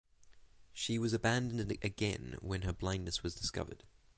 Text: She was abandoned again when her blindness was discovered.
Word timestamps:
She 0.73 0.97
was 0.97 1.13
abandoned 1.13 1.71
again 1.83 2.37
when 2.41 2.63
her 2.63 2.73
blindness 2.73 3.21
was 3.21 3.35
discovered. 3.35 3.83